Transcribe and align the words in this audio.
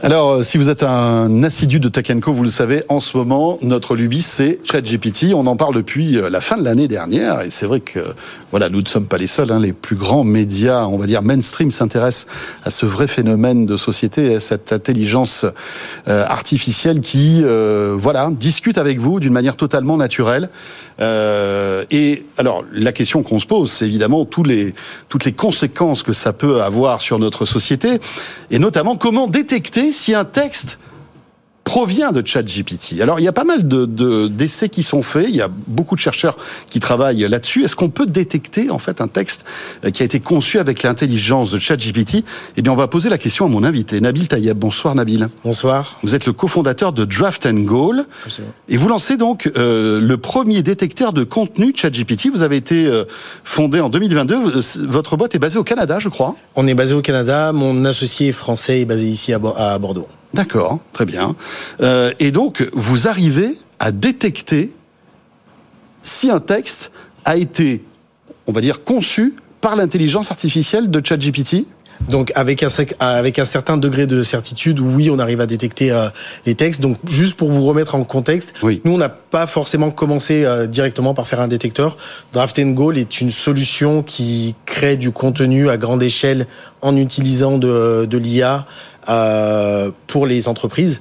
Alors, 0.00 0.30
euh, 0.30 0.44
si 0.44 0.58
vous 0.58 0.68
êtes 0.68 0.84
un 0.84 1.42
assidu 1.42 1.80
de 1.80 1.88
Tech 1.88 2.06
Co, 2.22 2.32
vous 2.32 2.44
le 2.44 2.52
savez, 2.52 2.84
en 2.88 3.00
ce 3.00 3.16
moment, 3.16 3.58
notre 3.62 3.96
lubie, 3.96 4.22
c'est 4.22 4.60
ChatGPT. 4.62 5.34
On 5.34 5.44
en 5.48 5.56
parle 5.56 5.74
depuis 5.74 6.16
euh, 6.16 6.30
la 6.30 6.40
fin 6.40 6.56
de 6.56 6.62
l'année 6.62 6.86
dernière, 6.86 7.40
et 7.40 7.50
c'est 7.50 7.66
vrai 7.66 7.80
que, 7.80 7.98
voilà, 8.52 8.68
nous 8.68 8.80
ne 8.80 8.86
sommes 8.86 9.08
pas 9.08 9.18
les 9.18 9.26
seuls. 9.26 9.50
Hein, 9.50 9.58
les 9.58 9.72
plus 9.72 9.96
grands 9.96 10.22
médias, 10.22 10.86
on 10.86 10.98
va 10.98 11.06
dire 11.06 11.22
mainstream, 11.22 11.72
s'intéressent 11.72 12.28
à 12.62 12.70
ce 12.70 12.86
vrai 12.86 13.08
phénomène 13.08 13.66
de 13.66 13.76
société, 13.76 14.36
à 14.36 14.40
cette 14.40 14.72
intelligence 14.72 15.44
euh, 16.06 16.24
artificielle 16.28 17.00
qui, 17.00 17.42
voilà, 17.96 18.30
discute 18.30 18.78
avec 18.78 19.00
vous 19.00 19.18
d'une 19.18 19.32
manière 19.32 19.56
totalement 19.56 19.96
naturelle. 19.96 20.48
et 21.00 22.24
alors, 22.36 22.64
la 22.72 22.92
question 22.92 23.24
qu'on 23.24 23.40
se 23.40 23.46
pose, 23.46 23.72
c'est 23.72 23.86
évidemment 23.86 24.24
tous 24.24 24.44
les, 24.44 24.74
toutes 25.08 25.24
les 25.24 25.32
conséquences 25.32 26.04
que 26.04 26.12
ça 26.12 26.32
peut 26.32 26.62
avoir 26.62 27.00
sur 27.00 27.18
notre 27.18 27.46
société, 27.46 27.98
et 28.50 28.60
notamment 28.60 28.96
comment 28.96 29.26
détecter 29.26 29.87
si 29.92 30.14
un 30.14 30.24
texte 30.24 30.78
provient 31.68 32.12
de 32.12 32.26
ChatGPT. 32.26 33.02
Alors, 33.02 33.20
il 33.20 33.24
y 33.24 33.28
a 33.28 33.32
pas 33.32 33.44
mal 33.44 33.68
de, 33.68 34.26
d'essais 34.26 34.70
qui 34.70 34.82
sont 34.82 35.02
faits. 35.02 35.26
Il 35.28 35.36
y 35.36 35.42
a 35.42 35.50
beaucoup 35.66 35.96
de 35.96 36.00
chercheurs 36.00 36.38
qui 36.70 36.80
travaillent 36.80 37.28
là-dessus. 37.28 37.62
Est-ce 37.62 37.76
qu'on 37.76 37.90
peut 37.90 38.06
détecter, 38.06 38.70
en 38.70 38.78
fait, 38.78 39.02
un 39.02 39.06
texte 39.06 39.44
euh, 39.84 39.90
qui 39.90 40.00
a 40.00 40.06
été 40.06 40.18
conçu 40.18 40.58
avec 40.58 40.82
l'intelligence 40.82 41.50
de 41.50 41.58
ChatGPT? 41.58 42.24
Eh 42.56 42.62
bien, 42.62 42.72
on 42.72 42.74
va 42.74 42.88
poser 42.88 43.10
la 43.10 43.18
question 43.18 43.44
à 43.44 43.48
mon 43.50 43.64
invité, 43.64 44.00
Nabil 44.00 44.28
Tayeb. 44.28 44.56
Bonsoir, 44.56 44.94
Nabil. 44.94 45.28
Bonsoir. 45.44 45.98
Vous 46.02 46.14
êtes 46.14 46.24
le 46.24 46.32
cofondateur 46.32 46.94
de 46.94 47.04
Draft 47.04 47.44
and 47.44 47.64
Goal. 47.64 48.06
Et 48.70 48.78
vous 48.78 48.88
lancez 48.88 49.18
donc 49.18 49.52
euh, 49.58 50.00
le 50.00 50.16
premier 50.16 50.62
détecteur 50.62 51.12
de 51.12 51.22
contenu 51.22 51.74
ChatGPT. 51.76 52.30
Vous 52.32 52.40
avez 52.40 52.56
été 52.56 52.86
euh, 52.86 53.04
fondé 53.44 53.80
en 53.80 53.90
2022. 53.90 54.58
Votre 54.86 55.18
boîte 55.18 55.34
est 55.34 55.38
basée 55.38 55.58
au 55.58 55.64
Canada, 55.64 55.98
je 55.98 56.08
crois. 56.08 56.34
On 56.56 56.66
est 56.66 56.72
basé 56.72 56.94
au 56.94 57.02
Canada. 57.02 57.52
Mon 57.52 57.84
associé 57.84 58.32
français 58.32 58.80
est 58.80 58.86
basé 58.86 59.06
ici 59.06 59.34
à 59.34 59.38
Bordeaux. 59.38 60.08
D'accord, 60.34 60.80
très 60.92 61.06
bien. 61.06 61.36
Euh, 61.80 62.12
et 62.18 62.30
donc, 62.30 62.68
vous 62.72 63.08
arrivez 63.08 63.50
à 63.78 63.92
détecter 63.92 64.74
si 66.02 66.30
un 66.30 66.40
texte 66.40 66.92
a 67.24 67.36
été, 67.36 67.82
on 68.46 68.52
va 68.52 68.60
dire, 68.60 68.84
conçu 68.84 69.34
par 69.60 69.76
l'intelligence 69.76 70.30
artificielle 70.30 70.90
de 70.90 71.04
ChatGPT 71.04 71.66
donc 72.08 72.32
avec 72.34 72.62
un, 72.62 72.68
avec 73.00 73.38
un 73.38 73.44
certain 73.44 73.76
degré 73.76 74.06
de 74.06 74.22
certitude, 74.22 74.80
oui, 74.80 75.10
on 75.10 75.18
arrive 75.18 75.40
à 75.40 75.46
détecter 75.46 75.90
euh, 75.90 76.08
les 76.46 76.54
textes. 76.54 76.80
Donc 76.80 76.96
juste 77.08 77.34
pour 77.34 77.50
vous 77.50 77.64
remettre 77.64 77.94
en 77.94 78.04
contexte, 78.04 78.54
nous 78.62 78.92
on 78.92 78.98
n'a 78.98 79.08
pas 79.08 79.46
forcément 79.46 79.90
commencé 79.90 80.44
euh, 80.44 80.66
directement 80.66 81.14
par 81.14 81.26
faire 81.26 81.40
un 81.40 81.48
détecteur. 81.48 81.96
Draft 82.32 82.58
and 82.58 82.70
Goal 82.70 82.98
est 82.98 83.20
une 83.20 83.30
solution 83.30 84.02
qui 84.02 84.54
crée 84.64 84.96
du 84.96 85.10
contenu 85.10 85.68
à 85.68 85.76
grande 85.76 86.02
échelle 86.02 86.46
en 86.80 86.96
utilisant 86.96 87.58
de, 87.58 88.06
de 88.08 88.18
l'IA 88.18 88.66
euh, 89.08 89.90
pour 90.06 90.26
les 90.26 90.48
entreprises. 90.48 91.00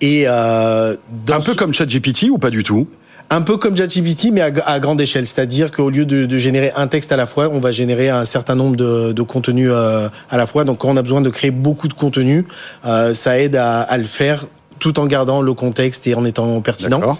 Et 0.00 0.24
euh, 0.26 0.96
un 1.28 1.40
peu 1.40 1.54
comme 1.54 1.74
ChatGPT 1.74 2.30
ou 2.30 2.38
pas 2.38 2.50
du 2.50 2.62
tout? 2.62 2.86
Un 3.32 3.42
peu 3.42 3.58
comme 3.58 3.76
ChatGPT, 3.76 4.30
mais 4.32 4.40
à, 4.40 4.80
grande 4.80 5.00
échelle. 5.00 5.24
C'est-à-dire 5.24 5.70
qu'au 5.70 5.88
lieu 5.88 6.04
de, 6.04 6.26
de, 6.26 6.38
générer 6.38 6.72
un 6.74 6.88
texte 6.88 7.12
à 7.12 7.16
la 7.16 7.26
fois, 7.26 7.48
on 7.52 7.60
va 7.60 7.70
générer 7.70 8.08
un 8.08 8.24
certain 8.24 8.56
nombre 8.56 8.74
de, 8.74 9.12
de 9.12 9.22
contenus 9.22 9.70
euh, 9.70 10.08
à 10.30 10.36
la 10.36 10.46
fois. 10.46 10.64
Donc, 10.64 10.78
quand 10.78 10.88
on 10.88 10.96
a 10.96 11.02
besoin 11.02 11.20
de 11.20 11.30
créer 11.30 11.52
beaucoup 11.52 11.86
de 11.86 11.94
contenu, 11.94 12.44
euh, 12.84 13.14
ça 13.14 13.38
aide 13.38 13.54
à, 13.54 13.82
à, 13.82 13.98
le 13.98 14.04
faire 14.04 14.46
tout 14.80 14.98
en 14.98 15.06
gardant 15.06 15.42
le 15.42 15.54
contexte 15.54 16.08
et 16.08 16.14
en 16.14 16.24
étant 16.24 16.60
pertinent. 16.60 17.18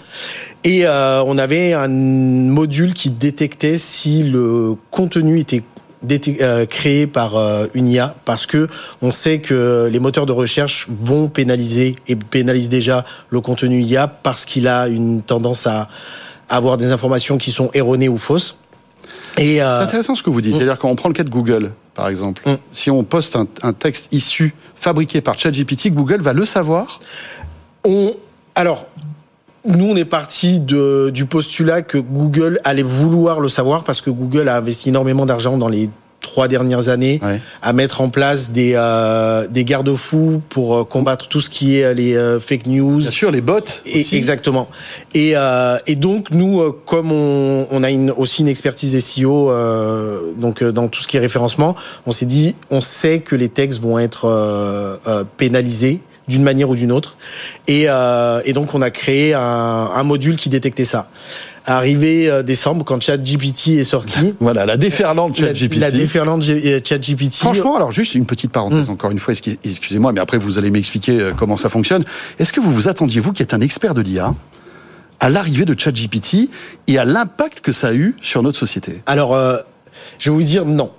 Et 0.63 0.85
euh, 0.85 1.23
on 1.25 1.37
avait 1.37 1.73
un 1.73 1.87
module 1.87 2.93
qui 2.93 3.09
détectait 3.09 3.77
si 3.77 4.23
le 4.23 4.75
contenu 4.89 5.39
était 5.39 5.63
euh, 6.41 6.65
créé 6.65 7.05
par 7.07 7.35
euh, 7.35 7.67
une 7.73 7.87
IA 7.87 8.15
parce 8.25 8.45
que 8.45 8.67
on 9.01 9.11
sait 9.11 9.39
que 9.39 9.87
les 9.91 9.99
moteurs 9.99 10.25
de 10.25 10.31
recherche 10.31 10.87
vont 10.89 11.27
pénaliser 11.27 11.95
et 12.07 12.15
pénalisent 12.15 12.69
déjà 12.69 13.05
le 13.29 13.39
contenu 13.41 13.81
IA 13.81 14.07
parce 14.07 14.45
qu'il 14.45 14.67
a 14.67 14.87
une 14.87 15.21
tendance 15.21 15.67
à 15.67 15.89
avoir 16.49 16.77
des 16.77 16.91
informations 16.91 17.37
qui 17.37 17.51
sont 17.51 17.69
erronées 17.73 18.09
ou 18.09 18.17
fausses. 18.17 18.57
Et 19.37 19.61
euh, 19.61 19.77
c'est 19.77 19.83
intéressant 19.83 20.15
ce 20.15 20.23
que 20.23 20.29
vous 20.29 20.41
dites. 20.41 20.53
Mm. 20.53 20.57
C'est-à-dire 20.57 20.79
quand 20.79 20.89
on 20.89 20.95
prend 20.95 21.09
le 21.09 21.13
cas 21.13 21.23
de 21.23 21.29
Google, 21.29 21.71
par 21.93 22.07
exemple, 22.07 22.41
mm. 22.47 22.55
si 22.71 22.89
on 22.89 23.03
poste 23.03 23.35
un, 23.35 23.47
un, 23.61 23.73
texte 23.73 24.13
issu 24.13 24.53
fabriqué 24.75 25.21
par 25.21 25.37
ChatGPT, 25.37 25.91
Google 25.91 26.21
va 26.21 26.33
le 26.33 26.45
savoir? 26.45 26.99
On 27.85 28.15
alors 28.55 28.87
nous, 29.65 29.85
on 29.85 29.95
est 29.95 30.05
parti 30.05 30.59
du 30.59 31.25
postulat 31.25 31.81
que 31.81 31.97
Google 31.97 32.59
allait 32.63 32.81
vouloir 32.81 33.39
le 33.39 33.49
savoir 33.49 33.83
parce 33.83 34.01
que 34.01 34.09
Google 34.09 34.49
a 34.49 34.57
investi 34.57 34.89
énormément 34.89 35.25
d'argent 35.25 35.57
dans 35.57 35.69
les 35.69 35.89
trois 36.21 36.47
dernières 36.47 36.89
années 36.89 37.19
à 37.61 37.73
mettre 37.73 38.01
en 38.01 38.09
place 38.09 38.51
des 38.51 38.73
euh, 38.75 39.47
des 39.47 39.65
garde-fous 39.65 40.41
pour 40.49 40.77
euh, 40.77 40.83
combattre 40.83 41.27
tout 41.27 41.41
ce 41.41 41.49
qui 41.49 41.77
est 41.77 41.83
euh, 41.83 41.93
les 41.93 42.39
fake 42.39 42.67
news. 42.67 42.99
Bien 42.99 43.11
sûr, 43.11 43.31
les 43.31 43.41
bots. 43.41 43.59
Et, 43.85 44.05
exactement. 44.15 44.69
Et 45.13 45.33
et 45.87 45.95
donc 45.95 46.31
nous, 46.31 46.71
comme 46.85 47.11
on, 47.11 47.67
on 47.71 47.83
a 47.83 47.89
une, 47.89 48.11
aussi 48.11 48.41
une 48.41 48.47
expertise 48.47 48.97
SEO, 48.99 49.51
donc 50.37 50.63
dans 50.63 50.87
tout 50.87 51.01
ce 51.01 51.07
qui 51.07 51.17
est 51.17 51.19
référencement, 51.19 51.75
on 52.05 52.11
s'est 52.11 52.25
dit, 52.25 52.55
on 52.69 52.81
sait 52.81 53.19
que 53.19 53.35
les 53.35 53.49
textes 53.49 53.81
vont 53.81 53.99
être 53.99 54.99
pénalisés 55.37 56.01
d'une 56.27 56.43
manière 56.43 56.69
ou 56.69 56.75
d'une 56.75 56.91
autre. 56.91 57.17
Et, 57.67 57.85
euh, 57.87 58.41
et, 58.45 58.53
donc 58.53 58.73
on 58.73 58.81
a 58.81 58.91
créé 58.91 59.33
un, 59.33 59.39
un, 59.41 60.03
module 60.03 60.37
qui 60.37 60.49
détectait 60.49 60.85
ça. 60.85 61.09
Arrivé 61.65 62.29
euh, 62.29 62.41
décembre, 62.41 62.83
quand 62.83 63.01
ChatGPT 63.01 63.79
est 63.79 63.83
sorti. 63.83 64.33
voilà, 64.39 64.65
la 64.65 64.77
déferlante 64.77 65.35
ChatGPT. 65.37 65.79
La, 65.79 65.89
la 65.89 65.97
déferlante 65.97 66.43
euh, 66.49 66.79
ChatGPT. 66.83 67.35
Franchement, 67.35 67.75
alors 67.75 67.91
juste 67.91 68.15
une 68.15 68.25
petite 68.25 68.51
parenthèse, 68.51 68.89
hmm. 68.89 68.93
encore 68.93 69.11
une 69.11 69.19
fois, 69.19 69.33
excusez-moi, 69.33 70.13
mais 70.13 70.21
après 70.21 70.37
vous 70.37 70.57
allez 70.57 70.71
m'expliquer 70.71 71.31
comment 71.37 71.57
ça 71.57 71.69
fonctionne. 71.69 72.03
Est-ce 72.39 72.53
que 72.53 72.59
vous 72.59 72.71
vous 72.71 72.87
attendiez, 72.87 73.21
vous 73.21 73.33
qui 73.33 73.43
êtes 73.43 73.53
un 73.53 73.61
expert 73.61 73.93
de 73.93 74.01
l'IA, 74.01 74.33
à 75.21 75.29
l'arrivée 75.29 75.65
de 75.65 75.79
ChatGPT 75.79 76.49
et 76.87 76.97
à 76.97 77.05
l'impact 77.05 77.61
que 77.61 77.71
ça 77.71 77.89
a 77.89 77.93
eu 77.93 78.15
sur 78.21 78.43
notre 78.43 78.57
société? 78.57 79.01
Alors, 79.05 79.33
euh, 79.33 79.57
je 80.19 80.29
vais 80.29 80.35
vous 80.35 80.43
dire 80.43 80.65
non. 80.65 80.91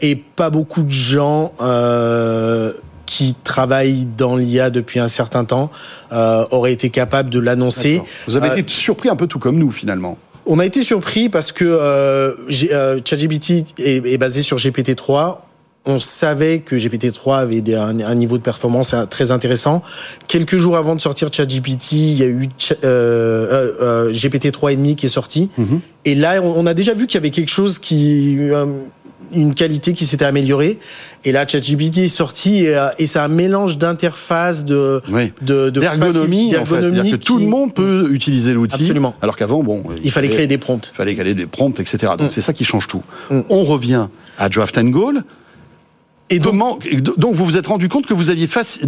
Et 0.00 0.16
pas 0.16 0.48
beaucoup 0.48 0.82
de 0.84 0.90
gens 0.90 1.52
euh, 1.60 2.72
qui 3.06 3.34
travaille 3.44 4.06
dans 4.18 4.36
l'IA 4.36 4.70
depuis 4.70 4.98
un 4.98 5.08
certain 5.08 5.44
temps 5.44 5.70
euh, 6.12 6.44
aurait 6.50 6.72
été 6.72 6.90
capable 6.90 7.30
de 7.30 7.38
l'annoncer. 7.38 8.02
Vous 8.26 8.36
avez 8.36 8.58
été 8.58 8.64
surpris 8.70 9.08
un 9.08 9.16
peu 9.16 9.26
tout 9.26 9.38
comme 9.38 9.58
nous 9.58 9.70
finalement. 9.70 10.18
On 10.44 10.58
a 10.58 10.66
été 10.66 10.84
surpris 10.84 11.28
parce 11.28 11.50
que 11.50 11.64
euh, 11.64 12.34
euh 12.72 13.00
ChatGPT 13.04 13.64
est, 13.78 14.06
est, 14.06 14.18
basé 14.18 14.42
sur 14.42 14.58
GPT-3 14.58 15.38
on 15.86 16.00
savait 16.00 16.58
que 16.58 16.74
GPT-3 16.74 17.38
avait 17.38 17.74
un, 17.74 18.14
niveau 18.14 18.36
de 18.36 18.42
performance 18.42 18.94
très 19.08 19.30
intéressant. 19.30 19.82
Quelques 20.26 20.58
jours 20.58 20.76
avant 20.76 20.96
de 20.96 21.00
sortir 21.00 21.32
ChatGPT, 21.32 21.92
il 21.92 22.14
y 22.14 22.22
a 22.24 22.26
eu 22.26 22.48
euh, 22.84 23.72
euh, 23.80 24.12
GPT 24.12 24.46
3.5 24.46 24.96
qui 24.96 25.06
est 25.06 25.08
sorti. 25.08 25.48
Mm-hmm. 25.58 25.80
Et 26.06 26.14
là, 26.16 26.42
on, 26.42 26.66
a 26.66 26.74
déjà 26.74 26.92
vu 26.92 27.06
qu'il 27.06 27.14
y 27.14 27.18
avait 27.18 27.30
quelque 27.30 27.50
chose 27.50 27.78
qui 27.78 28.36
une 29.32 29.54
qualité 29.54 29.92
qui 29.92 30.06
s'était 30.06 30.24
améliorée. 30.24 30.78
Et 31.24 31.32
là, 31.32 31.46
ChatGPT 31.46 31.98
est 31.98 32.08
sorti 32.08 32.64
et, 32.64 32.76
euh, 32.76 32.88
et 32.98 33.06
c'est 33.06 33.18
un 33.18 33.28
mélange 33.28 33.78
d'interface, 33.78 34.64
de, 34.64 35.02
de, 35.42 35.70
d'ergonomie, 35.70 36.56
en 36.56 36.64
fait. 36.64 37.10
que 37.10 37.16
tout 37.16 37.38
le 37.38 37.46
monde 37.46 37.74
peut 37.74 38.08
utiliser 38.12 38.54
l'outil. 38.54 38.82
Absolument. 38.82 39.14
Alors 39.22 39.36
qu'avant, 39.36 39.62
bon, 39.62 39.82
il, 40.02 40.10
fallait, 40.10 40.28
créer 40.28 40.46
des 40.46 40.58
prompts. 40.58 40.90
Il 40.92 40.96
fallait 40.96 41.14
créer 41.14 41.34
des 41.34 41.46
prompts, 41.46 41.78
etc. 41.80 42.12
Donc 42.18 42.28
mm. 42.28 42.30
c'est 42.30 42.40
ça 42.40 42.52
qui 42.52 42.64
change 42.64 42.86
tout. 42.86 43.02
Mm. 43.30 43.40
On 43.48 43.64
revient 43.64 44.08
à 44.38 44.48
Draft 44.48 44.78
and 44.78 44.90
Goal. 44.90 45.22
Et 46.28 46.40
donc, 46.40 46.88
donc 47.18 47.34
vous 47.34 47.44
vous 47.44 47.56
êtes 47.56 47.68
rendu 47.68 47.88
compte 47.88 48.06
que 48.06 48.14
vous 48.14 48.30
aviez 48.30 48.48
face, 48.48 48.80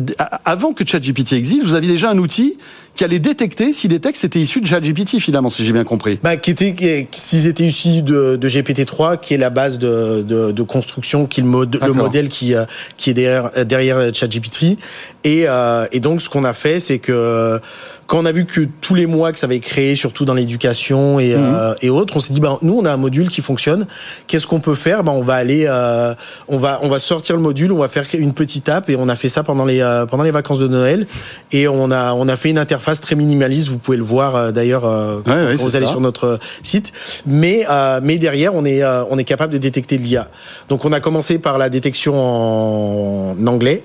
avant 0.45 0.73
que 0.73 0.85
ChatGPT 0.85 1.35
existe, 1.35 1.63
vous 1.63 1.75
aviez 1.75 1.93
déjà 1.93 2.11
un 2.11 2.19
outil 2.19 2.59
qui 2.97 3.05
allait 3.05 3.21
détecter 3.21 3.73
si 3.73 3.87
des 3.87 4.01
textes 4.01 4.25
étaient 4.25 4.41
issus 4.41 4.61
de 4.61 4.67
ChatGPT 4.67 5.21
finalement, 5.21 5.49
si 5.49 5.65
j'ai 5.65 5.73
bien 5.73 5.85
compris. 5.85 6.19
Bah, 6.21 6.37
qui 6.37 6.51
était, 6.51 7.07
s'ils 7.13 7.47
étaient 7.47 7.67
issus 7.67 8.03
de, 8.03 8.35
de, 8.35 8.49
GPT-3, 8.49 9.21
qui 9.21 9.35
est 9.35 9.39
la 9.39 9.51
base 9.51 9.79
de, 9.79 10.25
de, 10.27 10.51
de 10.51 10.63
construction, 10.65 11.27
qui 11.27 11.41
est 11.41 11.45
le, 11.45 11.87
le 11.87 11.93
modèle 11.93 12.29
qui, 12.29 12.57
euh, 12.57 12.65
qui 12.97 13.11
est 13.11 13.15
derrière, 13.15 13.65
derrière 13.65 14.13
ChatGPT. 14.13 14.77
Et, 15.25 15.45
euh, 15.49 15.87
et 15.93 16.01
donc 16.01 16.23
ce 16.23 16.29
qu'on 16.29 16.45
a 16.45 16.53
fait, 16.53 16.81
c'est 16.81 16.99
que 16.99 17.61
quand 18.09 18.19
on 18.19 18.25
a 18.25 18.33
vu 18.33 18.47
que 18.47 18.63
tous 18.81 18.95
les 18.95 19.07
mois 19.07 19.33
que 19.33 19.39
ça 19.39 19.47
avait 19.47 19.61
créé, 19.61 19.95
surtout 19.95 20.25
dans 20.25 20.33
l'éducation 20.33 21.21
et, 21.21 21.37
mhm. 21.37 21.55
euh, 21.55 21.75
et 21.83 21.91
autres, 21.91 22.17
on 22.17 22.21
s'est 22.21 22.33
dit 22.33 22.41
ben 22.41 22.59
nous 22.63 22.79
on 22.79 22.87
a 22.87 22.93
un 22.93 22.97
module 22.97 23.29
qui 23.29 23.43
fonctionne. 23.43 23.87
Qu'est-ce 24.27 24.47
qu'on 24.47 24.61
peut 24.61 24.75
faire? 24.75 25.05
Ben 25.05 25.13
on 25.13 25.21
va 25.21 25.35
aller, 25.35 25.67
euh, 25.69 26.15
on 26.49 26.57
va 26.57 26.81
on 26.83 26.89
va 26.89 26.99
sortir 26.99 27.37
le 27.37 27.43
module, 27.43 27.71
on 27.71 27.77
va 27.77 27.89
faire 27.89 28.07
une 28.15 28.33
petite 28.33 28.71
app 28.71 28.89
et 28.89 28.97
on 28.97 29.09
a 29.09 29.15
fait 29.15 29.29
ça 29.29 29.43
pendant 29.43 29.67
les 29.67 29.83
euh, 29.83 30.07
pendant 30.07 30.25
les 30.25 30.31
vacances 30.31 30.59
de 30.59 30.69
Noël 30.69 31.07
et 31.53 31.69
on 31.69 31.91
a 31.91 32.15
on 32.15 32.29
a 32.29 32.37
fait 32.39 32.49
une 32.49 32.59
interface 32.59 33.03
très 33.03 33.15
minimaliste. 33.15 33.69
Vous 33.69 33.79
pouvez 33.79 33.99
le 33.99 34.05
voir 34.05 34.55
d'ailleurs 34.55 34.83
quand 35.25 35.57
vous 35.57 35.77
allez 35.77 35.87
sur 35.87 36.01
notre 36.01 36.39
site. 36.63 36.93
Mais 37.27 37.67
mais 38.03 38.17
derrière 38.17 38.55
on 38.55 38.65
est 38.65 38.83
on 38.83 39.19
est 39.19 39.25
capable 39.25 39.53
de 39.53 39.59
détecter 39.59 39.99
l'IA. 39.99 40.29
Donc 40.71 40.87
on 40.87 40.93
a 40.93 41.01
commencé 41.01 41.39
par 41.39 41.59
la 41.59 41.69
détection 41.69 42.15
en 42.17 43.47
anglais 43.47 43.83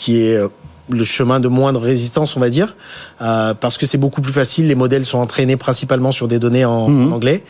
qui 0.00 0.22
est 0.22 0.40
le 0.88 1.04
chemin 1.04 1.40
de 1.40 1.48
moindre 1.48 1.80
résistance, 1.80 2.36
on 2.36 2.40
va 2.40 2.48
dire, 2.48 2.74
euh, 3.20 3.54
parce 3.54 3.78
que 3.78 3.86
c'est 3.86 3.98
beaucoup 3.98 4.22
plus 4.22 4.32
facile. 4.32 4.66
Les 4.66 4.74
modèles 4.74 5.04
sont 5.04 5.18
entraînés 5.18 5.56
principalement 5.56 6.10
sur 6.10 6.26
des 6.26 6.38
données 6.38 6.64
en, 6.64 6.88
mhm. 6.88 7.12
anglais. 7.12 7.44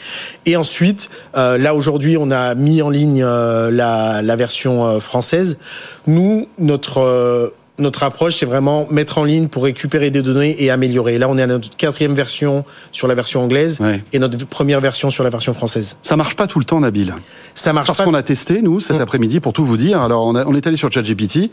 Et 0.46 0.56
ensuite, 0.56 1.10
euh, 1.36 1.58
là 1.58 1.74
aujourd'hui, 1.74 2.16
on 2.18 2.30
a 2.30 2.54
mis 2.54 2.82
en 2.82 2.90
ligne 2.90 3.22
euh, 3.22 3.70
la, 3.70 4.20
la, 4.22 4.36
version 4.36 5.00
française. 5.00 5.58
Nous, 6.06 6.48
notre 6.58 7.52
notre 7.80 8.02
approche, 8.02 8.36
c'est 8.36 8.46
vraiment 8.46 8.86
mettre 8.90 9.18
en 9.18 9.24
ligne 9.24 9.48
pour 9.48 9.64
récupérer 9.64 10.10
des 10.10 10.22
données 10.22 10.62
et 10.62 10.70
améliorer. 10.70 11.18
Là, 11.18 11.28
on 11.28 11.38
est 11.38 11.42
à 11.42 11.46
notre 11.46 11.76
quatrième 11.76 12.14
version 12.14 12.64
sur 12.92 13.08
la 13.08 13.14
version 13.14 13.42
anglaise 13.42 13.78
et 14.12 14.18
notre 14.18 14.38
première 14.46 14.80
version 14.80 15.10
sur 15.10 15.24
la 15.24 15.30
version 15.30 15.54
française. 15.54 15.96
Ça 16.02 16.16
marche 16.16 16.36
pas 16.36 16.46
tout 16.46 16.58
le 16.58 16.64
temps, 16.64 16.80
Nabil. 16.80 17.14
Ça 17.54 17.72
marche 17.72 17.86
Parce 17.86 18.00
qu'on 18.02 18.14
a 18.14 18.22
testé, 18.22 18.62
nous, 18.62 18.80
cet 18.80 18.98
mm. 18.98 19.02
après-midi, 19.02 19.40
pour 19.40 19.52
tout 19.52 19.64
vous 19.64 19.76
dire. 19.76 20.00
Alors, 20.00 20.24
on, 20.26 20.34
on 20.34 20.54
est 20.54 20.66
allé 20.66 20.76
sur 20.76 20.90
ChatGPT 20.92 21.50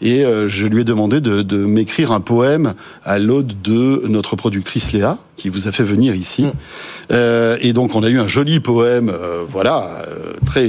et 0.00 0.24
euh, 0.24 0.48
je 0.48 0.66
lui 0.66 0.82
ai 0.82 0.84
demandé 0.84 1.20
de, 1.20 1.42
de 1.42 1.56
m'écrire 1.56 2.12
un 2.12 2.20
poème 2.20 2.74
à 3.04 3.18
l'ode 3.18 3.60
de 3.62 4.02
notre 4.08 4.36
productrice 4.36 4.92
Léa, 4.92 5.18
qui 5.36 5.48
vous 5.48 5.68
a 5.68 5.72
fait 5.72 5.84
venir 5.84 6.14
ici. 6.14 6.44
Mm. 6.44 6.52
Euh, 7.12 7.56
et 7.60 7.72
donc, 7.72 7.94
on 7.94 8.02
a 8.02 8.08
eu 8.08 8.20
un 8.20 8.26
joli 8.26 8.60
poème, 8.60 9.10
euh, 9.10 9.44
voilà, 9.48 9.86
euh, 10.08 10.34
très. 10.44 10.68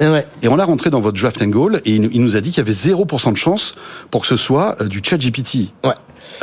Ouais. 0.00 0.26
Et 0.42 0.48
on 0.48 0.56
l'a 0.56 0.64
rentré 0.64 0.90
dans 0.90 1.00
votre 1.00 1.18
draft 1.18 1.40
and 1.42 1.48
goal 1.48 1.80
et 1.84 1.94
il, 1.94 2.20
nous 2.20 2.36
a 2.36 2.40
dit 2.40 2.50
qu'il 2.50 2.58
y 2.58 2.60
avait 2.60 2.72
0% 2.72 3.32
de 3.32 3.36
chance 3.36 3.74
pour 4.10 4.22
que 4.22 4.26
ce 4.26 4.36
soit 4.36 4.76
du 4.86 5.00
chat-GPT. 5.02 5.72
Ouais. 5.84 5.94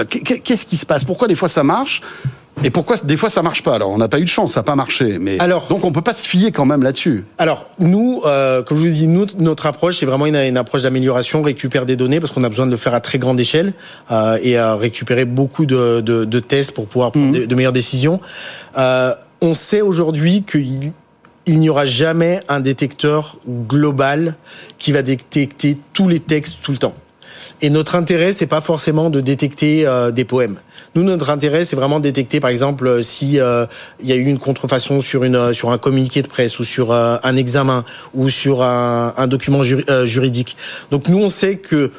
Qu'est-ce 0.08 0.66
qui 0.66 0.78
se 0.78 0.86
passe? 0.86 1.04
Pourquoi 1.04 1.28
des 1.28 1.36
fois 1.36 1.50
ça 1.50 1.64
marche 1.64 2.02
et 2.64 2.70
pourquoi 2.70 2.98
des 3.04 3.18
fois 3.18 3.30
ça 3.30 3.42
marche 3.42 3.64
pas? 3.64 3.74
Alors 3.74 3.90
on 3.90 3.98
n'a 3.98 4.08
pas 4.08 4.20
eu 4.20 4.24
de 4.24 4.30
chance, 4.30 4.54
ça 4.54 4.60
n'a 4.60 4.64
pas 4.64 4.76
marché. 4.76 5.18
Mais 5.20 5.40
alors, 5.40 5.68
donc 5.68 5.84
on 5.84 5.92
peut 5.92 6.02
pas 6.02 6.14
se 6.14 6.28
fier 6.28 6.52
quand 6.52 6.66
même 6.66 6.84
là-dessus. 6.84 7.26
Alors 7.38 7.68
nous, 7.80 8.22
euh, 8.26 8.62
comme 8.62 8.78
je 8.78 8.84
vous 8.84 8.90
dis, 8.90 9.08
nous, 9.08 9.26
notre 9.40 9.66
approche 9.66 9.98
c'est 9.98 10.06
vraiment 10.06 10.28
une, 10.28 10.36
une 10.36 10.58
approche 10.58 10.84
d'amélioration, 10.84 11.42
récupérer 11.42 11.86
des 11.86 11.96
données 11.96 12.20
parce 12.20 12.32
qu'on 12.32 12.44
a 12.44 12.50
besoin 12.50 12.68
de 12.68 12.72
le 12.72 12.78
faire 12.78 12.94
à 12.94 13.02
très 13.02 13.18
grande 13.18 13.40
échelle 13.40 13.74
euh, 14.12 14.38
et 14.42 14.58
à 14.58 14.76
récupérer 14.76 15.26
beaucoup 15.26 15.66
de, 15.66 16.02
de, 16.02 16.26
de, 16.26 16.40
tests 16.40 16.72
pour 16.72 16.86
pouvoir 16.86 17.12
prendre 17.12 17.38
mhm. 17.38 17.48
de, 17.48 17.56
meilleures 17.56 17.74
décisions. 17.74 18.22
Euh, 18.78 19.16
on 19.42 19.54
sait 19.54 19.82
aujourd'hui 19.82 20.44
qu'il 20.44 20.94
il 21.46 21.60
n'y 21.60 21.70
aura 21.70 21.86
jamais 21.86 22.40
un 22.48 22.62
détecteur 22.62 23.38
global 23.68 24.36
qui 24.78 24.94
va 24.94 25.02
détecter 25.02 25.78
tous 25.92 26.08
les 26.08 26.22
textes 26.22 26.60
tout 26.62 26.72
le 26.72 26.78
temps. 26.78 26.96
Et 27.62 27.70
notre 27.70 27.96
intérêt, 27.96 28.34
c'est 28.34 28.48
pas 28.48 28.62
forcément 28.62 29.10
de 29.10 29.22
détecter 29.22 29.86
euh, 29.86 30.12
des 30.12 30.26
poèmes. 30.26 30.58
Nous, 30.96 31.04
notre 31.04 31.30
intérêt, 31.30 31.66
c'est 31.66 31.76
vraiment 31.76 32.00
de 32.00 32.04
détecter, 32.04 32.40
par 32.40 32.50
exemple, 32.50 32.86
euh, 32.88 33.02
si 33.02 33.40
euh, 33.40 33.66
il 34.02 34.10
y 34.10 34.12
a 34.12 34.16
eu 34.16 34.26
une 34.26 34.40
contrefaçon 34.40 35.02
sur 35.02 35.24
une 35.24 35.54
sur 35.54 35.72
un 35.72 35.78
communiqué 35.78 36.22
de 36.22 36.28
presse 36.28 36.60
ou 36.60 36.64
sur 36.64 36.94
un 36.94 37.36
examen 37.36 37.86
ou 38.14 38.30
sur 38.30 38.64
un, 38.64 39.14
un 39.18 39.28
document 39.28 39.64
juridique. 39.64 40.58
Donc 40.92 41.08
nous, 41.08 41.20
on 41.20 41.30
sait 41.30 41.58
que 41.58 41.92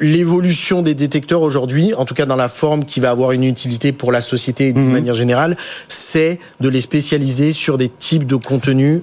l'évolution 0.00 0.82
des 0.82 0.94
détecteurs 0.94 1.42
aujourd'hui, 1.42 1.94
en 1.94 2.04
tout 2.04 2.14
cas 2.14 2.26
dans 2.26 2.36
la 2.36 2.48
forme 2.48 2.84
qui 2.84 3.00
va 3.00 3.10
avoir 3.10 3.32
une 3.32 3.44
utilité 3.44 3.92
pour 3.92 4.12
la 4.12 4.20
société 4.20 4.72
de 4.72 4.78
mhm. 4.78 4.92
manière 4.92 5.14
générale, 5.14 5.56
c'est 5.88 6.38
de 6.60 6.68
les 6.68 6.80
spécialiser 6.80 7.52
sur 7.52 7.78
des 7.78 7.88
types 7.88 8.26
de 8.26 8.36
contenus 8.36 9.02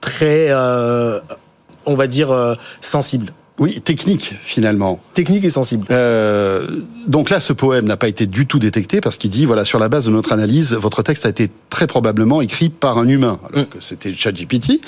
très, 0.00 0.52
on 0.54 1.94
va 1.94 2.06
dire, 2.06 2.56
sensibles. 2.80 3.32
Oui, 3.58 3.80
technique 3.80 4.34
finalement. 4.42 5.00
Technique 5.14 5.44
et 5.44 5.50
sensible. 5.50 5.86
Euh, 5.90 6.66
donc 7.06 7.30
là, 7.30 7.40
ce 7.40 7.52
poème 7.54 7.86
n'a 7.86 7.96
pas 7.96 8.08
été 8.08 8.26
du 8.26 8.46
tout 8.46 8.58
détecté 8.58 9.00
parce 9.00 9.16
qu'il 9.16 9.30
dit 9.30 9.46
voilà 9.46 9.64
sur 9.64 9.78
la 9.78 9.88
base 9.88 10.06
de 10.06 10.10
notre 10.10 10.32
analyse, 10.32 10.74
votre 10.74 11.02
texte 11.02 11.24
a 11.24 11.30
été 11.30 11.48
très 11.70 11.86
probablement 11.86 12.42
écrit 12.42 12.68
par 12.68 12.98
un 12.98 13.08
humain, 13.08 13.38
alors 13.48 13.64
mm. 13.64 13.68
que 13.68 13.80
c'était 13.80 14.12
ChatGPT. 14.12 14.80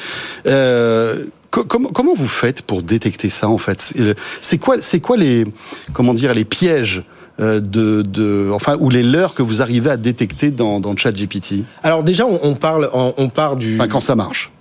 Euh, 0.47 1.25
comment, 1.51 1.89
comment 1.89 2.15
vous 2.15 2.29
faites 2.29 2.61
pour 2.63 2.83
détecter 2.83 3.31
ça 3.31 3.49
en 3.49 3.59
fait? 3.59 3.95
C'est 4.43 4.59
quoi, 4.59 4.77
c'est 4.81 5.01
quoi 5.01 5.17
les 5.17 5.47
comment 5.95 6.13
dire 6.13 6.35
les 6.35 6.45
pièges 6.45 7.05
euh, 7.41 7.61
de, 7.61 8.03
de, 8.03 8.51
enfin, 8.53 8.77
ou 8.81 8.91
les 8.91 9.03
leurs 9.03 9.35
que 9.35 9.43
vous 9.43 9.63
arrivez 9.63 9.91
à 9.91 9.97
détecter 9.97 10.51
dans, 10.51 10.81
dans 10.81 10.95
ChatGPT? 10.95 11.65
Alors 11.83 12.03
déjà, 12.03 12.27
on, 12.27 12.39
on 12.43 12.55
parle, 12.55 12.91
on, 12.93 13.15
on 13.17 13.29
part 13.31 13.57
du. 13.57 13.77
Enfin, 13.77 13.89
quand 13.89 14.01
ça 14.01 14.15
marche 14.15 14.53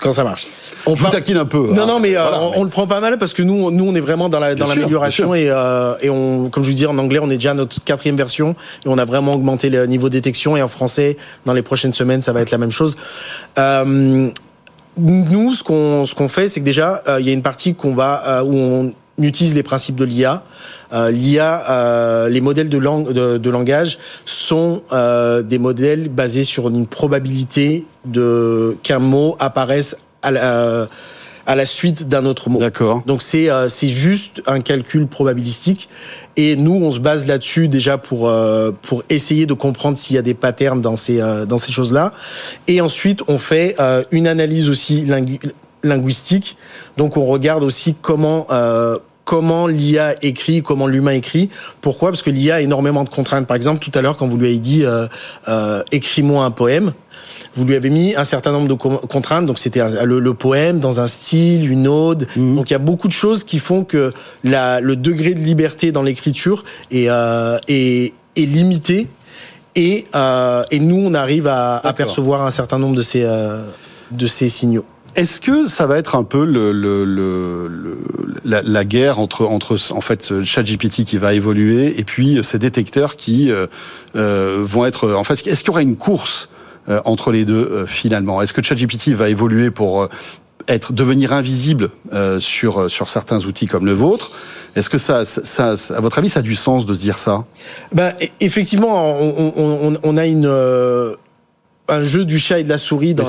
quand 0.00 0.12
ça 0.12 0.24
marche. 0.24 0.46
On 0.86 0.94
Je 0.94 1.04
vous 1.04 1.10
taquine 1.10 1.36
un 1.36 1.44
peu. 1.44 1.72
Non, 1.72 1.82
hein. 1.82 1.86
non, 1.86 2.00
mais, 2.00 2.16
euh, 2.16 2.24
on, 2.54 2.64
le 2.64 2.70
prend 2.70 2.86
pas 2.86 3.00
mal 3.00 3.18
parce 3.18 3.34
que 3.34 3.42
nous, 3.42 3.70
nous, 3.70 3.84
on 3.86 3.94
est 3.94 4.00
vraiment 4.00 4.28
dans 4.28 4.40
la 4.40 4.54
dans 4.54 4.66
l'amélioration 4.66 5.34
et 5.34 5.50
euh, 5.50 5.94
et 6.00 6.08
on, 6.08 6.48
comme 6.48 6.62
je 6.62 6.70
vous 6.70 6.76
dis, 6.76 6.86
en 6.86 6.96
anglais, 6.98 7.18
on 7.20 7.28
est 7.30 7.34
déjà 7.34 7.50
à 7.50 7.54
notre 7.54 7.82
quatrième 7.84 8.16
version 8.16 8.56
et 8.84 8.88
on 8.88 8.96
a 8.98 9.04
vraiment 9.04 9.34
augmenté 9.34 9.68
le 9.68 9.86
niveau 9.86 10.08
de 10.08 10.14
détection 10.14 10.56
et 10.56 10.62
en 10.62 10.68
français, 10.68 11.16
dans 11.44 11.52
les 11.52 11.62
prochaines 11.62 11.92
semaines, 11.92 12.22
ça 12.22 12.32
va 12.32 12.40
être 12.40 12.50
la 12.50 12.58
même 12.58 12.70
chose. 12.70 12.96
Euh, 13.58 14.30
nous, 14.96 15.54
ce 15.54 15.62
qu'on 15.62 16.04
ce 16.04 16.14
qu'on 16.14 16.28
fait, 16.28 16.48
c'est 16.48 16.60
que 16.60 16.64
déjà, 16.64 17.02
euh, 17.06 17.20
il 17.20 17.26
y 17.26 17.30
a 17.30 17.32
une 17.32 17.42
partie 17.42 17.74
qu'on 17.74 17.94
va 17.94 18.42
où 18.44 18.56
on 18.56 18.94
utilise 19.26 19.54
les 19.54 19.62
principes 19.62 19.96
de 19.96 20.04
l'IA. 20.04 20.44
Euh, 20.92 21.10
L'IA, 21.10 21.64
euh, 21.70 22.28
les 22.28 22.40
modèles 22.40 22.68
de, 22.68 22.78
langue, 22.78 23.12
de, 23.12 23.50
langage 23.50 23.98
sont 24.24 24.82
euh, 24.92 25.42
des 25.42 25.58
modèles 25.58 26.08
basés 26.08 26.44
sur 26.44 26.68
une 26.68 26.86
probabilité 26.86 27.84
de 28.04 28.76
qu'un 28.82 29.00
mot 29.00 29.36
apparaisse 29.38 29.96
à 30.22 30.30
la, 30.30 30.88
à 31.46 31.56
la 31.56 31.66
suite 31.66 32.08
d'un 32.08 32.24
autre 32.26 32.48
mot. 32.48 32.58
D'accord. 32.58 33.02
Donc 33.06 33.22
c'est 33.22 33.48
c'est 33.68 33.88
juste 33.88 34.42
un 34.46 34.60
calcul 34.60 35.06
probabilistique 35.06 35.88
et 36.36 36.56
nous 36.56 36.74
on 36.74 36.90
se 36.90 37.00
base 37.00 37.26
là-dessus 37.26 37.68
déjà 37.68 37.98
pour 37.98 38.32
pour 38.82 39.04
essayer 39.08 39.46
de 39.46 39.54
comprendre 39.54 39.96
s'il 39.96 40.16
y 40.16 40.18
a 40.18 40.22
des 40.22 40.34
patterns 40.34 40.80
dans 40.80 40.96
ces 40.96 41.22
dans 41.46 41.56
ces 41.56 41.72
choses-là 41.72 42.12
et 42.66 42.80
ensuite 42.80 43.22
on 43.28 43.38
fait 43.38 43.76
une 44.10 44.26
analyse 44.26 44.68
aussi 44.68 45.06
linguistique. 45.82 46.56
Donc 46.96 47.16
on 47.16 47.26
regarde 47.26 47.62
aussi 47.62 47.94
comment 48.00 48.46
euh, 48.50 48.98
comment 49.28 49.66
l'IA 49.66 50.14
écrit, 50.22 50.62
comment 50.62 50.86
l'humain 50.86 51.12
écrit. 51.12 51.50
Pourquoi? 51.82 52.08
Parce 52.08 52.22
que 52.22 52.30
l'IA 52.30 52.54
a 52.54 52.60
énormément 52.62 53.04
de 53.04 53.10
contraintes. 53.10 53.46
Par 53.46 53.56
exemple, 53.56 53.78
tout 53.78 53.90
à 53.94 54.00
l'heure, 54.00 54.16
quand 54.16 54.26
vous 54.26 54.38
lui 54.38 54.46
avez 54.46 54.58
dit 54.58 54.86
euh, 54.86 55.06
euh, 55.48 55.82
écris-moi 55.92 56.46
un 56.46 56.50
poème, 56.50 56.94
vous 57.54 57.66
lui 57.66 57.74
avez 57.74 57.90
mis 57.90 58.16
un 58.16 58.24
certain 58.24 58.52
nombre 58.52 58.68
de 58.68 58.72
contraintes. 58.72 59.44
Donc 59.44 59.58
c'était 59.58 59.82
le, 60.02 60.32
poème 60.32 60.80
dans 60.80 60.98
un 61.00 61.06
style, 61.06 61.70
une 61.70 61.86
ode. 61.86 62.26
Mhm. 62.36 62.56
Donc 62.56 62.70
il 62.70 62.72
y 62.72 62.76
a 62.76 62.78
beaucoup 62.78 63.06
de 63.06 63.12
choses 63.12 63.44
qui 63.44 63.58
font 63.58 63.84
que 63.84 64.14
la, 64.44 64.80
le 64.80 64.96
degré 64.96 65.34
de 65.34 65.40
liberté 65.40 65.92
dans 65.92 66.02
l'écriture 66.02 66.64
est, 66.90 67.10
euh, 67.10 67.58
est, 67.68 68.14
est 68.34 68.46
limité. 68.46 69.08
Et, 69.76 70.06
euh, 70.14 70.64
et 70.70 70.80
nous, 70.80 71.04
on 71.04 71.12
arrive 71.12 71.48
à 71.48 71.76
apercevoir 71.76 72.46
un 72.46 72.50
certain 72.50 72.78
nombre 72.78 72.96
de 72.96 73.02
ces, 73.02 73.24
euh, 73.24 73.62
de 74.10 74.26
ces 74.26 74.48
signaux. 74.48 74.86
Est-ce 75.18 75.40
que 75.40 75.66
ça 75.66 75.88
va 75.88 75.98
être 75.98 76.14
un 76.14 76.22
peu 76.22 76.44
le, 76.44 76.70
le, 76.70 77.04
le, 77.04 77.98
la, 78.44 78.62
la, 78.62 78.84
guerre 78.84 79.18
entre, 79.18 79.44
entre 79.46 79.76
en 79.90 80.00
fait 80.00 80.44
ChatGPT 80.44 81.02
qui 81.02 81.18
va 81.18 81.34
évoluer 81.34 81.98
et 81.98 82.04
puis 82.04 82.38
ces 82.44 82.60
détecteurs 82.60 83.16
qui 83.16 83.50
euh, 83.50 83.66
euh 84.14 84.58
vont 84.60 84.84
être 84.84 85.10
en 85.10 85.24
fait 85.24 85.44
est-ce 85.44 85.64
qu'il 85.64 85.66
y 85.66 85.70
aura 85.70 85.82
une 85.82 85.96
course 85.96 86.50
euh, 86.88 87.00
entre 87.04 87.32
les 87.32 87.44
deux 87.44 87.68
euh, 87.68 87.84
finalement? 87.84 88.40
Est-ce 88.42 88.52
que 88.52 88.62
ChatGPT 88.62 89.08
va 89.08 89.28
évoluer 89.28 89.72
pour 89.72 90.08
être 90.68 90.92
devenir 90.92 91.32
invisible 91.32 91.90
sur 92.38 92.88
sur 92.88 93.08
certains 93.08 93.44
outils 93.44 93.66
comme 93.66 93.86
le 93.86 93.94
vôtre? 93.94 94.30
Est-ce 94.76 94.88
que 94.88 94.98
ça, 94.98 95.24
ça, 95.24 95.74
à 95.96 96.00
votre 96.00 96.18
avis, 96.18 96.28
ça 96.28 96.40
a 96.40 96.42
du 96.42 96.54
sens 96.54 96.86
de 96.86 96.94
se 96.94 97.00
dire 97.00 97.18
ça? 97.18 97.44
Ben 97.92 98.12
effectivement, 98.38 99.18
on, 99.20 99.52
on, 99.56 99.98
on 100.00 100.16
a 100.16 100.26
une 100.26 100.46
un 101.88 102.02
jeu 102.02 102.24
du 102.24 102.38
chat 102.38 102.58
et 102.58 102.64
de 102.64 102.68
la 102.68 102.78
souris 102.78 103.14
dans, 103.14 103.24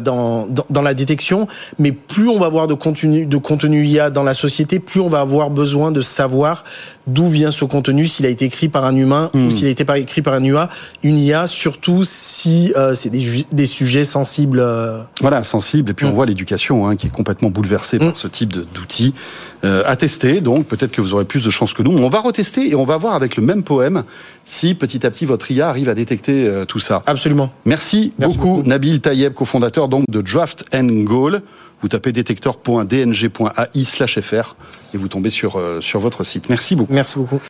dans, 0.00 0.46
dans, 0.46 0.66
dans, 0.68 0.82
la 0.82 0.94
détection, 0.94 1.46
mais 1.78 1.92
plus 1.92 2.28
on 2.28 2.38
va 2.38 2.46
avoir 2.46 2.66
de 2.66 2.74
contenu, 2.74 3.26
de 3.26 3.36
contenu 3.36 3.84
IA 3.86 4.10
dans 4.10 4.22
la 4.22 4.34
société, 4.34 4.78
plus 4.78 5.00
on 5.00 5.08
va 5.08 5.20
avoir 5.20 5.50
besoin 5.50 5.92
de 5.92 6.00
savoir 6.00 6.64
d'où 7.12 7.28
vient 7.28 7.50
ce 7.50 7.64
contenu, 7.64 8.06
s'il 8.06 8.26
a 8.26 8.28
été 8.28 8.44
écrit 8.44 8.68
par 8.68 8.84
un 8.84 8.94
humain 8.94 9.30
ou 9.34 9.38
hmm. 9.38 9.50
s'il 9.50 9.66
a 9.66 9.70
été 9.70 9.84
écrit 9.96 10.22
par 10.22 10.34
un 10.34 10.44
IA, 10.44 10.68
une 11.02 11.18
IA, 11.18 11.46
surtout 11.46 12.02
si 12.04 12.72
euh, 12.76 12.94
c'est 12.94 13.10
des, 13.10 13.46
des, 13.52 13.66
sujets 13.66 14.04
sensibles. 14.04 14.60
Euh. 14.60 15.02
Voilà, 15.20 15.42
sensibles. 15.42 15.90
Et 15.90 15.94
puis 15.94 16.06
on 16.06 16.10
hmm. 16.10 16.14
voit 16.14 16.26
l'éducation 16.26 16.86
hein, 16.86 16.96
qui 16.96 17.06
est 17.06 17.10
complètement 17.10 17.50
bouleversée 17.50 17.98
par 17.98 18.08
hmm. 18.08 18.14
ce 18.14 18.28
type 18.28 18.52
d'outils. 18.74 19.14
Euh, 19.62 19.82
à 19.84 19.94
tester, 19.94 20.40
donc 20.40 20.64
peut-être 20.64 20.90
que 20.90 21.02
vous 21.02 21.12
aurez 21.12 21.26
plus 21.26 21.44
de 21.44 21.50
chances 21.50 21.74
que 21.74 21.82
nous. 21.82 21.90
On 21.90 22.08
va 22.08 22.20
retester 22.20 22.70
et 22.70 22.74
on 22.74 22.86
va 22.86 22.96
voir 22.96 23.14
avec 23.14 23.36
le 23.36 23.42
même 23.42 23.62
poème 23.62 24.04
si 24.46 24.74
petit 24.74 25.04
à 25.04 25.10
petit 25.10 25.26
votre 25.26 25.50
IA 25.50 25.68
arrive 25.68 25.90
à 25.90 25.94
détecter 25.94 26.50
tout 26.66 26.78
ça. 26.78 27.02
Absolument. 27.04 27.52
Merci, 27.66 28.14
beaucoup, 28.18 28.62
Nabil 28.64 29.00
Tayeb, 29.00 29.34
cofondateur 29.34 29.88
donc 29.88 30.06
de 30.08 30.22
Draft 30.22 30.64
and 30.74 31.04
Goal. 31.04 31.42
Vous 31.82 31.88
tapez 31.88 32.12
détecteur.dng.ai/fr 32.12 34.56
et 34.92 34.98
vous 34.98 35.08
tombez 35.08 35.30
sur, 35.30 35.60
sur 35.80 36.00
votre 36.00 36.24
site. 36.24 36.48
Merci 36.48 36.74
beaucoup. 36.76 36.92
Merci 36.92 37.18
beaucoup. 37.18 37.40